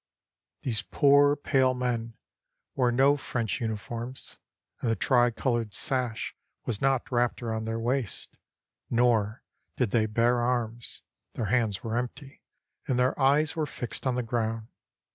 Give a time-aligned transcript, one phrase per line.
[0.63, 2.15] These poor, pale men
[2.73, 4.39] wore no French uniforms,
[4.81, 6.35] and the tricolored sash
[6.65, 8.35] was not wrapped around their waists,
[8.89, 9.43] nor
[9.77, 11.03] did they bear arms;
[11.33, 12.41] their hands were empty,
[12.87, 14.69] and their eyes were fixed on the ground.